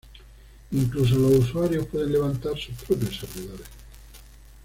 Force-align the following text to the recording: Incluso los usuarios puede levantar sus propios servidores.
Incluso 0.71 1.15
los 1.19 1.31
usuarios 1.33 1.85
puede 1.85 2.07
levantar 2.09 2.57
sus 2.57 2.73
propios 2.73 3.17
servidores. 3.19 3.67